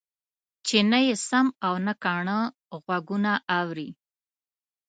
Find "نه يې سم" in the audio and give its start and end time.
0.91-1.47